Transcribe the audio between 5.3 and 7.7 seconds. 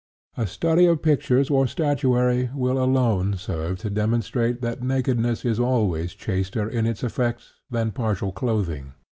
is always chaster in its effects